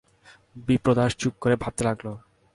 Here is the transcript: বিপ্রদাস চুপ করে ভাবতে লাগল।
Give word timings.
বিপ্রদাস 0.67 1.11
চুপ 1.15 1.33
করে 1.41 1.55
ভাবতে 1.55 1.81
লাগল। 1.83 2.07